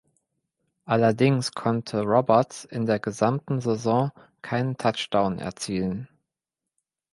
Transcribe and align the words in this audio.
Allerdings 0.85 1.51
konnte 1.51 2.01
Roberts 2.01 2.65
in 2.65 2.87
der 2.87 2.97
gesamten 2.97 3.61
Saison 3.61 4.11
keinen 4.41 4.75
Touchdown 4.75 5.37
erzielen. 5.37 6.09